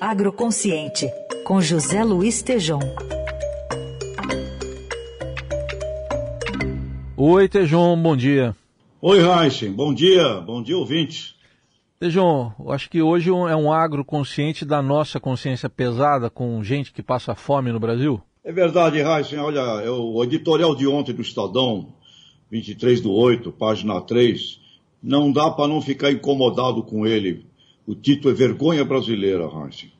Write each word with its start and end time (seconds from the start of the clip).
Agroconsciente, 0.00 1.08
com 1.44 1.60
José 1.60 2.04
Luiz 2.04 2.42
Tejom. 2.42 2.80
Oi, 7.16 7.48
Tejom, 7.48 8.00
bom 8.00 8.16
dia. 8.16 8.54
Oi, 9.00 9.18
Heisen, 9.18 9.72
bom 9.72 9.94
dia, 9.94 10.40
bom 10.40 10.62
dia, 10.62 10.76
ouvintes. 10.76 11.34
Tejom, 11.98 12.52
acho 12.68 12.90
que 12.90 13.00
hoje 13.00 13.30
é 13.30 13.56
um 13.56 13.72
agroconsciente 13.72 14.64
da 14.64 14.82
nossa 14.82 15.18
consciência 15.18 15.68
pesada 15.68 16.28
com 16.28 16.62
gente 16.62 16.92
que 16.92 17.02
passa 17.02 17.34
fome 17.34 17.72
no 17.72 17.80
Brasil? 17.80 18.20
É 18.44 18.52
verdade, 18.52 18.98
Heisen, 18.98 19.38
olha, 19.38 19.60
é 19.82 19.90
o 19.90 20.22
editorial 20.22 20.74
de 20.76 20.86
ontem 20.86 21.14
do 21.14 21.22
Estadão, 21.22 21.94
23 22.50 23.00
do 23.00 23.12
8, 23.12 23.50
página 23.52 24.00
3, 24.00 24.60
não 25.02 25.32
dá 25.32 25.50
para 25.50 25.68
não 25.68 25.80
ficar 25.80 26.12
incomodado 26.12 26.82
com 26.82 27.06
ele. 27.06 27.46
O 27.86 27.94
título 27.94 28.34
é 28.34 28.36
Vergonha 28.36 28.84
Brasileira, 28.84 29.44
Heisen. 29.44 29.92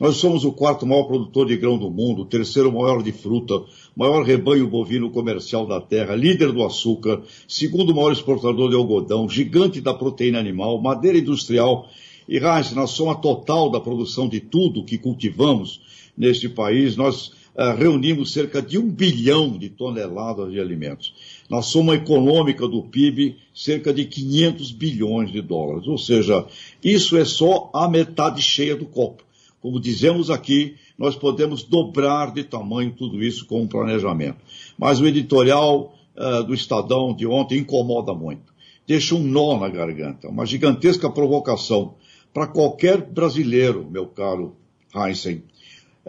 Nós 0.00 0.16
somos 0.16 0.44
o 0.44 0.52
quarto 0.52 0.84
maior 0.84 1.04
produtor 1.04 1.46
de 1.46 1.56
grão 1.56 1.78
do 1.78 1.88
mundo, 1.88 2.22
o 2.22 2.24
terceiro 2.24 2.72
maior 2.72 3.00
de 3.00 3.12
fruta, 3.12 3.62
maior 3.96 4.24
rebanho 4.24 4.68
bovino 4.68 5.08
comercial 5.10 5.64
da 5.64 5.80
terra, 5.80 6.16
líder 6.16 6.50
do 6.50 6.64
açúcar, 6.64 7.22
segundo 7.46 7.94
maior 7.94 8.10
exportador 8.10 8.70
de 8.70 8.76
algodão, 8.76 9.28
gigante 9.28 9.80
da 9.80 9.94
proteína 9.94 10.40
animal, 10.40 10.80
madeira 10.80 11.18
industrial. 11.18 11.88
E, 12.28 12.40
Reis, 12.40 12.72
na 12.72 12.88
soma 12.88 13.14
total 13.14 13.70
da 13.70 13.80
produção 13.80 14.28
de 14.28 14.40
tudo 14.40 14.84
que 14.84 14.98
cultivamos 14.98 15.80
neste 16.16 16.48
país, 16.48 16.96
nós 16.96 17.32
reunimos 17.76 18.32
cerca 18.32 18.62
de 18.62 18.78
um 18.78 18.88
bilhão 18.88 19.58
de 19.58 19.68
toneladas 19.68 20.52
de 20.52 20.60
alimentos. 20.60 21.12
Na 21.50 21.60
soma 21.60 21.94
econômica 21.94 22.68
do 22.68 22.82
PIB, 22.82 23.36
cerca 23.52 23.92
de 23.92 24.04
500 24.04 24.70
bilhões 24.70 25.32
de 25.32 25.40
dólares. 25.40 25.88
Ou 25.88 25.98
seja, 25.98 26.46
isso 26.84 27.16
é 27.16 27.24
só 27.24 27.70
a 27.74 27.88
metade 27.88 28.40
cheia 28.40 28.76
do 28.76 28.86
copo. 28.86 29.24
Como 29.60 29.80
dizemos 29.80 30.30
aqui, 30.30 30.76
nós 30.96 31.16
podemos 31.16 31.64
dobrar 31.64 32.32
de 32.32 32.44
tamanho 32.44 32.92
tudo 32.92 33.22
isso 33.22 33.44
com 33.46 33.62
um 33.62 33.66
planejamento. 33.66 34.38
Mas 34.78 35.00
o 35.00 35.06
editorial 35.06 35.94
uh, 36.16 36.44
do 36.44 36.54
Estadão 36.54 37.14
de 37.14 37.26
ontem 37.26 37.58
incomoda 37.58 38.14
muito. 38.14 38.52
Deixa 38.86 39.14
um 39.14 39.22
nó 39.22 39.58
na 39.58 39.68
garganta, 39.68 40.28
uma 40.28 40.46
gigantesca 40.46 41.10
provocação 41.10 41.94
para 42.32 42.46
qualquer 42.46 43.02
brasileiro, 43.02 43.86
meu 43.90 44.06
caro 44.06 44.54
Heisen. 44.94 45.42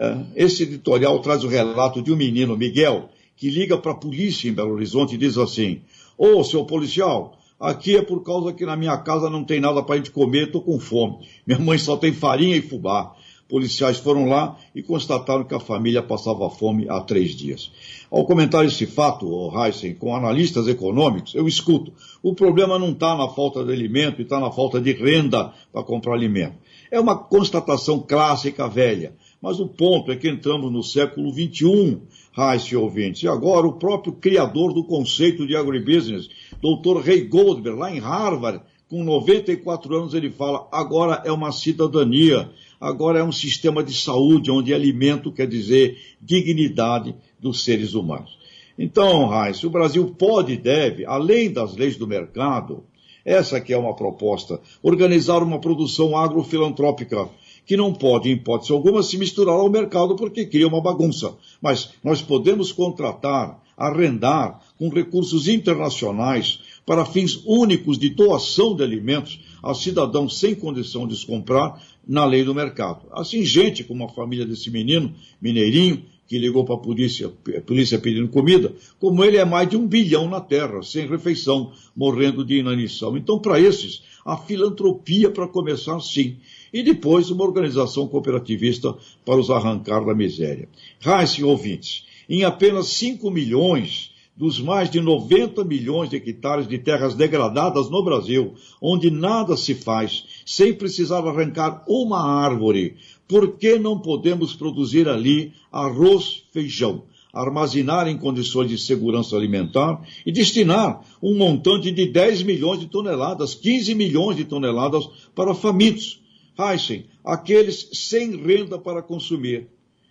Uh, 0.00 0.26
esse 0.34 0.62
editorial 0.62 1.18
traz 1.18 1.44
o 1.44 1.48
relato 1.48 2.00
de 2.00 2.10
um 2.10 2.16
menino, 2.16 2.56
Miguel, 2.56 3.10
que 3.36 3.50
liga 3.50 3.76
para 3.76 3.92
a 3.92 3.94
polícia 3.94 4.48
em 4.48 4.52
Belo 4.52 4.72
Horizonte 4.72 5.14
e 5.14 5.18
diz 5.18 5.36
assim: 5.36 5.82
Ô, 6.16 6.38
oh, 6.38 6.44
seu 6.44 6.64
policial, 6.64 7.38
aqui 7.60 7.98
é 7.98 8.02
por 8.02 8.24
causa 8.24 8.54
que 8.54 8.64
na 8.64 8.76
minha 8.76 8.96
casa 8.96 9.28
não 9.28 9.44
tem 9.44 9.60
nada 9.60 9.82
para 9.82 9.96
a 9.96 9.98
gente 9.98 10.10
comer, 10.10 10.46
estou 10.46 10.62
com 10.62 10.80
fome. 10.80 11.18
Minha 11.46 11.58
mãe 11.58 11.76
só 11.76 11.98
tem 11.98 12.14
farinha 12.14 12.56
e 12.56 12.62
fubá 12.62 13.14
policiais 13.50 13.98
foram 13.98 14.26
lá 14.26 14.56
e 14.74 14.82
constataram 14.82 15.44
que 15.44 15.54
a 15.54 15.60
família 15.60 16.02
passava 16.02 16.48
fome 16.48 16.88
há 16.88 17.00
três 17.00 17.32
dias. 17.32 17.70
Ao 18.08 18.24
comentar 18.24 18.64
esse 18.64 18.86
fato, 18.86 19.52
Heisen, 19.54 19.94
com 19.94 20.14
analistas 20.14 20.68
econômicos, 20.68 21.34
eu 21.34 21.48
escuto, 21.48 21.92
o 22.22 22.32
problema 22.32 22.78
não 22.78 22.92
está 22.92 23.16
na 23.16 23.28
falta 23.28 23.64
de 23.64 23.72
alimento 23.72 24.20
e 24.20 24.22
está 24.22 24.38
na 24.38 24.52
falta 24.52 24.80
de 24.80 24.92
renda 24.92 25.52
para 25.72 25.82
comprar 25.82 26.14
alimento. 26.14 26.54
É 26.90 26.98
uma 26.98 27.16
constatação 27.16 27.98
clássica 28.00 28.68
velha. 28.68 29.14
Mas 29.40 29.58
o 29.58 29.66
ponto 29.66 30.12
é 30.12 30.16
que 30.16 30.28
entramos 30.28 30.70
no 30.70 30.82
século 30.82 31.32
XXI, 31.32 31.98
Heisen 32.36 32.76
ouvintes, 32.76 33.22
e 33.22 33.28
agora 33.28 33.66
o 33.66 33.72
próprio 33.72 34.12
criador 34.12 34.74
do 34.74 34.84
conceito 34.84 35.46
de 35.46 35.56
agribusiness, 35.56 36.28
Dr. 36.60 37.00
Ray 37.00 37.22
Goldberg, 37.22 37.78
lá 37.78 37.94
em 37.94 37.98
Harvard, 37.98 38.62
com 38.88 39.02
94 39.04 39.96
anos, 39.96 40.14
ele 40.14 40.30
fala: 40.30 40.68
agora 40.70 41.22
é 41.24 41.32
uma 41.32 41.52
cidadania, 41.52 42.50
agora 42.80 43.20
é 43.20 43.24
um 43.24 43.32
sistema 43.32 43.82
de 43.82 43.94
saúde, 43.94 44.50
onde 44.50 44.74
alimento 44.74 45.32
quer 45.32 45.46
dizer 45.46 45.96
dignidade 46.20 47.14
dos 47.38 47.64
seres 47.64 47.94
humanos. 47.94 48.38
Então, 48.76 49.26
Raíssa, 49.26 49.66
o 49.66 49.70
Brasil 49.70 50.06
pode 50.18 50.54
e 50.54 50.56
deve, 50.56 51.06
além 51.06 51.52
das 51.52 51.76
leis 51.76 51.96
do 51.96 52.06
mercado, 52.06 52.82
essa 53.24 53.60
que 53.60 53.72
é 53.72 53.78
uma 53.78 53.94
proposta, 53.94 54.60
organizar 54.82 55.42
uma 55.42 55.60
produção 55.60 56.16
agrofilantrópica 56.16 57.28
que 57.66 57.76
não 57.76 57.92
pode, 57.92 58.28
em 58.28 58.32
hipótese 58.32 58.72
alguma, 58.72 59.02
se 59.02 59.16
misturar 59.16 59.54
ao 59.54 59.70
mercado 59.70 60.16
porque 60.16 60.46
cria 60.46 60.66
uma 60.66 60.80
bagunça. 60.80 61.34
Mas 61.60 61.90
nós 62.02 62.20
podemos 62.20 62.72
contratar, 62.72 63.60
arrendar 63.76 64.60
com 64.78 64.88
recursos 64.88 65.48
internacionais 65.48 66.60
para 66.84 67.04
fins 67.04 67.42
únicos 67.44 67.98
de 67.98 68.10
doação 68.10 68.74
de 68.74 68.82
alimentos 68.82 69.38
a 69.62 69.74
cidadãos 69.74 70.38
sem 70.38 70.54
condição 70.54 71.06
de 71.06 71.14
os 71.14 71.24
comprar 71.24 71.80
na 72.06 72.24
lei 72.24 72.42
do 72.42 72.54
mercado. 72.54 73.06
Assim, 73.12 73.44
gente 73.44 73.84
como 73.84 74.04
a 74.04 74.08
família 74.08 74.46
desse 74.46 74.70
menino, 74.70 75.14
Mineirinho, 75.40 76.02
que 76.30 76.38
ligou 76.38 76.64
para 76.64 76.76
a 76.76 76.78
polícia, 76.78 77.28
polícia 77.66 77.98
pedindo 77.98 78.28
comida, 78.28 78.72
como 79.00 79.24
ele 79.24 79.36
é 79.36 79.44
mais 79.44 79.68
de 79.68 79.76
um 79.76 79.84
bilhão 79.84 80.30
na 80.30 80.40
terra, 80.40 80.80
sem 80.80 81.08
refeição, 81.08 81.72
morrendo 81.94 82.44
de 82.44 82.56
inanição. 82.56 83.16
Então, 83.16 83.36
para 83.36 83.58
esses, 83.58 84.00
a 84.24 84.36
filantropia 84.36 85.28
para 85.28 85.48
começar 85.48 85.98
sim. 85.98 86.36
E 86.72 86.84
depois 86.84 87.32
uma 87.32 87.42
organização 87.42 88.06
cooperativista 88.06 88.94
para 89.24 89.40
os 89.40 89.50
arrancar 89.50 90.06
da 90.06 90.14
miséria. 90.14 90.68
Raiz, 91.00 91.36
ouvintes, 91.42 92.06
em 92.28 92.44
apenas 92.44 92.86
5 92.90 93.28
milhões 93.28 94.12
dos 94.36 94.60
mais 94.60 94.88
de 94.88 95.00
90 95.00 95.64
milhões 95.64 96.08
de 96.10 96.16
hectares 96.16 96.68
de 96.68 96.78
terras 96.78 97.16
degradadas 97.16 97.90
no 97.90 98.04
Brasil, 98.04 98.54
onde 98.80 99.10
nada 99.10 99.56
se 99.56 99.74
faz, 99.74 100.24
sem 100.46 100.72
precisar 100.72 101.26
arrancar 101.26 101.84
uma 101.88 102.22
árvore, 102.22 102.96
por 103.30 103.56
que 103.56 103.78
não 103.78 103.96
podemos 103.96 104.54
produzir 104.54 105.08
ali 105.08 105.52
arroz, 105.70 106.42
feijão, 106.50 107.04
armazenar 107.32 108.08
em 108.08 108.18
condições 108.18 108.68
de 108.68 108.76
segurança 108.76 109.36
alimentar 109.36 110.04
e 110.26 110.32
destinar 110.32 111.00
um 111.22 111.38
montante 111.38 111.92
de 111.92 112.06
10 112.06 112.42
milhões 112.42 112.80
de 112.80 112.86
toneladas, 112.86 113.54
15 113.54 113.94
milhões 113.94 114.36
de 114.36 114.44
toneladas 114.44 115.08
para 115.32 115.54
famintos? 115.54 116.20
Heisen, 116.58 117.06
aqueles 117.24 117.88
sem 117.92 118.34
renda 118.34 118.76
para 118.80 119.00
consumir 119.00 119.68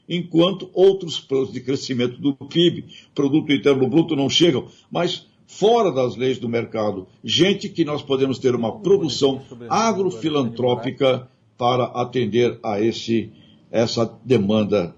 enquanto 0.08 0.70
outros 0.74 1.20
planos 1.20 1.52
de 1.52 1.60
crescimento 1.60 2.20
do 2.22 2.34
PIB, 2.34 2.86
produto 3.14 3.52
interno 3.52 3.86
bruto, 3.90 4.16
não 4.16 4.30
chegam, 4.30 4.70
mas 4.90 5.28
fora 5.46 5.92
das 5.92 6.16
leis 6.16 6.40
do 6.40 6.48
mercado, 6.48 7.06
gente 7.22 7.68
que 7.68 7.84
nós 7.84 8.02
podemos 8.02 8.40
ter 8.40 8.56
uma 8.56 8.80
produção 8.80 9.42
agrofilantrópica 9.70 11.28
para 11.60 11.84
atender 11.84 12.58
a 12.64 12.80
esse, 12.80 13.34
essa 13.70 14.10
demanda 14.24 14.96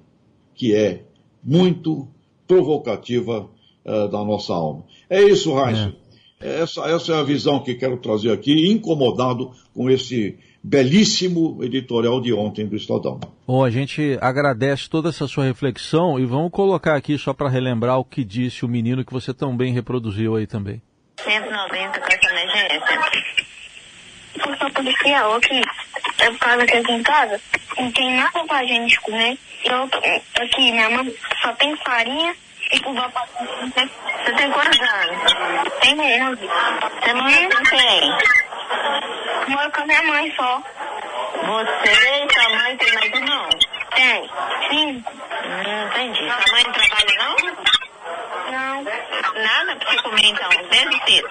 que 0.54 0.76
é 0.76 1.02
muito 1.44 2.08
provocativa 2.48 3.50
uh, 3.84 4.08
da 4.10 4.24
nossa 4.24 4.54
alma. 4.54 4.84
É 5.10 5.24
isso, 5.24 5.56
Raíssa. 5.56 5.92
É. 6.40 6.62
Essa, 6.62 6.82
essa 6.82 7.14
é 7.14 7.20
a 7.20 7.24
visão 7.24 7.64
que 7.64 7.74
quero 7.74 7.98
trazer 7.98 8.32
aqui, 8.32 8.72
incomodado 8.72 9.52
com 9.74 9.90
esse 9.90 10.38
belíssimo 10.64 11.64
editorial 11.64 12.22
de 12.22 12.32
ontem 12.32 12.68
do 12.68 12.76
Estadão. 12.76 13.20
Bom, 13.48 13.64
a 13.64 13.72
gente 13.72 14.18
agradece 14.22 14.88
toda 14.88 15.10
essa 15.10 15.28
sua 15.28 15.46
reflexão 15.46 16.20
e 16.20 16.26
vamos 16.26 16.52
colocar 16.52 16.96
aqui 16.96 17.18
só 17.18 17.34
para 17.34 17.50
relembrar 17.50 17.98
o 17.98 18.06
que 18.06 18.24
disse 18.24 18.64
o 18.64 18.68
menino 18.68 19.04
que 19.04 19.14
você 19.14 19.34
tão 19.34 19.58
bem 19.58 19.74
reproduziu 19.74 20.36
aí 20.36 20.46
também. 20.46 20.80
190 21.24 22.00
com 22.00 23.41
Força 24.44 24.70
policial 24.72 25.36
aqui. 25.36 25.62
É 26.20 26.30
por 26.30 26.40
causa 26.40 26.66
que 26.66 26.78
aqui 26.78 26.92
em 26.92 27.04
casa 27.04 27.42
não 27.78 27.92
tem 27.92 28.16
nada 28.16 28.44
pra 28.46 28.64
gente 28.64 29.00
comer. 29.02 29.38
Eu, 29.64 29.90
aqui, 30.42 30.72
minha 30.72 30.90
mãe 30.90 31.14
só 31.42 31.54
tem 31.54 31.76
farinha 31.78 32.36
e 32.72 32.80
fubá 32.80 33.10
pra... 33.10 33.26
Você 33.32 34.32
tem 34.34 34.52
quantos 34.52 34.80
anos? 34.80 35.34
Tem 35.82 36.24
11. 36.24 36.42
Você 36.42 37.14
não 37.14 37.64
tem? 37.64 38.02
Moro 39.48 39.72
com 39.72 39.82
a 39.82 39.86
minha 39.86 40.04
mãe 40.04 40.34
só. 40.36 40.62
Você 41.44 41.92
e 41.92 42.34
sua 42.34 42.50
mãe 42.56 42.78
tem 42.78 42.94
mais 42.94 43.14
irmão? 43.14 43.50
Tem. 43.96 44.30
Sim. 44.70 45.04
Hum, 45.44 45.88
entendi. 45.88 46.20
Sua 46.20 46.54
mãe 46.54 46.64
não 46.64 46.74
trabalha 46.74 47.14
não? 47.18 47.36
Não. 48.52 48.84
Nada 48.84 49.76
pra 49.76 49.90
você 49.90 50.02
comer 50.02 50.26
então, 50.26 50.50
desde 50.70 51.04
cedo? 51.06 51.30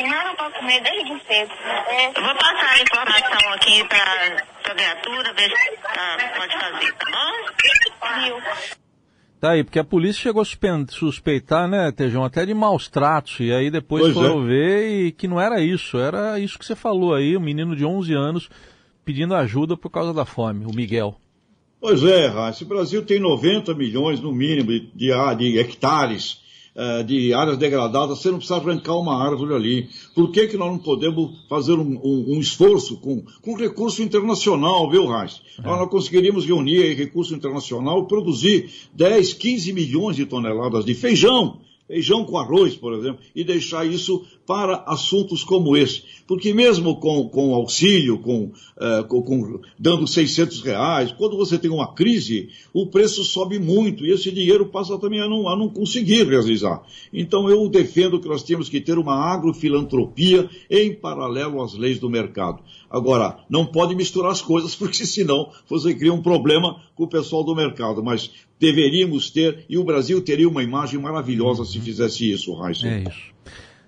Nada 0.00 0.34
pra 0.34 0.50
comer 0.50 0.82
desde 0.82 1.26
cedo. 1.26 1.52
É. 1.88 2.08
Eu 2.08 2.22
vou 2.22 2.34
passar 2.34 2.70
a 2.70 2.82
informação 2.82 3.52
aqui 3.52 3.84
pra, 3.84 4.44
pra 4.62 4.74
criatura, 4.74 5.32
ver 5.34 5.50
se 5.50 5.76
tá, 5.82 6.32
pode 6.36 6.58
fazer, 6.58 6.92
tá 6.94 7.10
bom? 7.10 8.20
Viu. 8.20 8.36
Tá 9.40 9.50
aí, 9.50 9.64
porque 9.64 9.78
a 9.78 9.84
polícia 9.84 10.22
chegou 10.22 10.42
a 10.42 10.86
suspeitar, 10.88 11.66
né, 11.68 11.90
Tejão, 11.90 12.24
até 12.24 12.46
de 12.46 12.54
maus 12.54 12.88
tratos, 12.88 13.40
e 13.40 13.52
aí 13.52 13.70
depois 13.70 14.04
pois 14.04 14.14
foram 14.14 14.44
é. 14.44 14.46
ver 14.46 15.06
e 15.06 15.12
que 15.12 15.26
não 15.26 15.40
era 15.40 15.60
isso, 15.60 15.98
era 15.98 16.38
isso 16.38 16.56
que 16.56 16.64
você 16.64 16.76
falou 16.76 17.12
aí, 17.12 17.36
um 17.36 17.40
menino 17.40 17.74
de 17.74 17.84
11 17.84 18.14
anos 18.14 18.48
pedindo 19.04 19.34
ajuda 19.34 19.76
por 19.76 19.90
causa 19.90 20.14
da 20.14 20.24
fome, 20.24 20.64
o 20.64 20.72
Miguel. 20.72 21.16
Pois 21.80 22.04
é, 22.04 22.28
Raíssa, 22.28 22.62
o 22.62 22.68
Brasil 22.68 23.04
tem 23.04 23.18
90 23.18 23.74
milhões, 23.74 24.20
no 24.20 24.32
mínimo, 24.32 24.70
de, 24.70 24.92
de, 24.94 25.34
de 25.36 25.58
hectares 25.58 26.41
uh, 26.74 27.04
de 27.04 27.32
áreas 27.32 27.58
degradadas, 27.58 28.18
você 28.18 28.30
não 28.30 28.38
precisa 28.38 28.58
arrancar 28.58 28.96
uma 28.96 29.22
árvore 29.22 29.54
ali. 29.54 29.88
Por 30.14 30.30
que, 30.30 30.48
que 30.48 30.56
nós 30.56 30.70
não 30.70 30.78
podemos 30.78 31.32
fazer 31.48 31.74
um, 31.74 32.00
um, 32.02 32.36
um 32.36 32.40
esforço 32.40 32.96
com, 32.98 33.22
com 33.40 33.54
recurso 33.54 34.02
internacional, 34.02 34.90
viu, 34.90 35.06
Reis? 35.06 35.40
É. 35.58 35.62
Nós, 35.62 35.78
nós 35.78 35.90
conseguiríamos 35.90 36.44
reunir 36.44 36.94
recurso 36.94 37.34
internacional 37.34 38.02
e 38.02 38.08
produzir 38.08 38.70
10, 38.94 39.34
15 39.34 39.72
milhões 39.72 40.16
de 40.16 40.26
toneladas 40.26 40.84
de 40.84 40.94
feijão 40.94 41.58
feijão 41.92 42.24
com 42.24 42.38
arroz, 42.38 42.74
por 42.74 42.94
exemplo, 42.94 43.20
e 43.36 43.44
deixar 43.44 43.84
isso 43.84 44.24
para 44.46 44.82
assuntos 44.86 45.44
como 45.44 45.76
esse. 45.76 46.02
Porque 46.26 46.54
mesmo 46.54 46.96
com, 46.96 47.28
com 47.28 47.54
auxílio, 47.54 48.18
com, 48.18 48.44
uh, 48.46 49.04
com, 49.08 49.22
com, 49.22 49.60
dando 49.78 50.06
600 50.06 50.62
reais, 50.62 51.12
quando 51.12 51.36
você 51.36 51.58
tem 51.58 51.70
uma 51.70 51.92
crise, 51.92 52.48
o 52.72 52.86
preço 52.86 53.22
sobe 53.24 53.58
muito 53.58 54.06
e 54.06 54.10
esse 54.10 54.30
dinheiro 54.30 54.66
passa 54.66 54.98
também 54.98 55.20
a 55.20 55.28
não, 55.28 55.46
a 55.48 55.56
não 55.56 55.68
conseguir 55.68 56.26
realizar. 56.26 56.82
Então 57.12 57.50
eu 57.50 57.68
defendo 57.68 58.18
que 58.18 58.28
nós 58.28 58.42
temos 58.42 58.70
que 58.70 58.80
ter 58.80 58.96
uma 58.96 59.14
agrofilantropia 59.14 60.48
em 60.70 60.94
paralelo 60.94 61.62
às 61.62 61.74
leis 61.74 61.98
do 61.98 62.08
mercado. 62.08 62.62
Agora, 62.90 63.38
não 63.48 63.66
pode 63.66 63.94
misturar 63.94 64.32
as 64.32 64.42
coisas, 64.42 64.74
porque 64.76 65.04
senão 65.04 65.50
você 65.68 65.94
cria 65.94 66.12
um 66.12 66.22
problema 66.22 66.80
com 67.02 67.06
o 67.06 67.08
pessoal 67.08 67.42
do 67.42 67.54
mercado. 67.54 68.02
Mas 68.02 68.30
deveríamos 68.58 69.30
ter, 69.30 69.64
e 69.68 69.76
o 69.76 69.84
Brasil 69.84 70.22
teria 70.22 70.48
uma 70.48 70.62
imagem 70.62 71.00
maravilhosa 71.00 71.64
se 71.64 71.80
fizesse 71.80 72.30
isso, 72.30 72.54
Raíssa. 72.54 72.86
É 72.86 73.00
isso. 73.00 73.32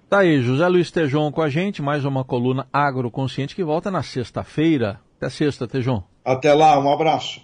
Tá 0.08 0.20
aí, 0.20 0.40
José 0.40 0.66
Luiz 0.68 0.90
Tejon 0.90 1.30
com 1.30 1.42
a 1.42 1.48
gente, 1.48 1.80
mais 1.80 2.04
uma 2.04 2.24
coluna 2.24 2.66
agroconsciente 2.72 3.54
que 3.54 3.64
volta 3.64 3.90
na 3.90 4.02
sexta-feira. 4.02 5.00
Até 5.16 5.28
sexta, 5.30 5.66
Tejon. 5.66 6.02
Até 6.24 6.52
lá, 6.52 6.78
um 6.78 6.92
abraço. 6.92 7.40